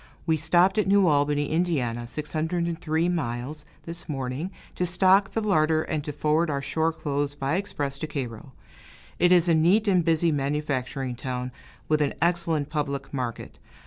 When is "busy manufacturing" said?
10.03-11.15